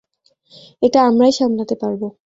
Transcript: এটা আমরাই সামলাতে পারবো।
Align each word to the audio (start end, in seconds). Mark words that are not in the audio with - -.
এটা 0.81 0.99
আমরাই 1.03 1.31
সামলাতে 1.31 1.75
পারবো। 1.75 2.07